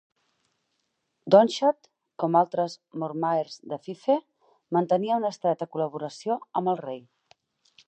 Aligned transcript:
Donnchad, 1.35 1.89
com 2.23 2.37
altres 2.39 2.77
mormaers 3.03 3.59
de 3.75 3.79
Fife, 3.85 4.17
mantenia 4.79 5.21
una 5.23 5.33
estreta 5.37 5.71
col·laboració 5.77 6.41
amb 6.61 6.75
el 6.75 6.83
rei. 6.85 7.01